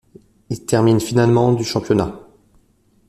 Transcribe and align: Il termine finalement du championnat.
Il 0.49 0.65
termine 0.65 0.99
finalement 0.99 1.53
du 1.53 1.63
championnat. 1.63 2.19